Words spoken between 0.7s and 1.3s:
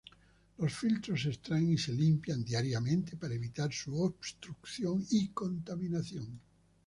filtros se